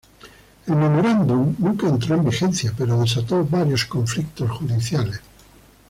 [0.65, 5.21] El memorándum nunca entró en vigencia, pero desató varios conflictos judiciales.